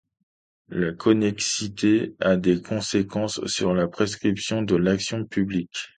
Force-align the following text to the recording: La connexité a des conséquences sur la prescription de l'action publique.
La 0.69 0.93
connexité 0.93 2.15
a 2.19 2.35
des 2.35 2.59
conséquences 2.59 3.39
sur 3.45 3.75
la 3.75 3.87
prescription 3.87 4.63
de 4.63 4.75
l'action 4.75 5.25
publique. 5.25 5.89